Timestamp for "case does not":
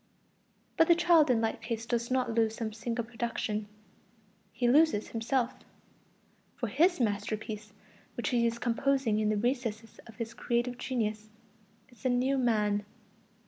1.61-2.33